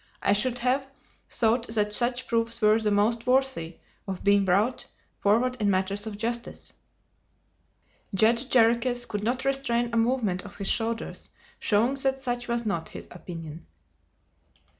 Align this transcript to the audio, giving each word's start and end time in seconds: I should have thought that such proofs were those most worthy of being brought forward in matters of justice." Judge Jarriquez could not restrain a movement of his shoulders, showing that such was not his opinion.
I 0.23 0.33
should 0.33 0.57
have 0.57 0.87
thought 1.29 1.67
that 1.67 1.93
such 1.93 2.25
proofs 2.25 2.59
were 2.59 2.69
those 2.79 2.87
most 2.87 3.27
worthy 3.27 3.77
of 4.07 4.23
being 4.23 4.45
brought 4.45 4.87
forward 5.19 5.57
in 5.59 5.69
matters 5.69 6.07
of 6.07 6.17
justice." 6.17 6.73
Judge 8.11 8.49
Jarriquez 8.49 9.05
could 9.07 9.23
not 9.23 9.45
restrain 9.45 9.93
a 9.93 9.97
movement 9.97 10.41
of 10.43 10.57
his 10.57 10.69
shoulders, 10.71 11.29
showing 11.59 11.93
that 12.01 12.17
such 12.17 12.47
was 12.47 12.65
not 12.65 12.89
his 12.89 13.07
opinion. 13.11 13.67